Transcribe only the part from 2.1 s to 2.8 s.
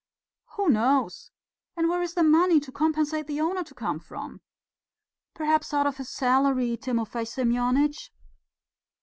the money to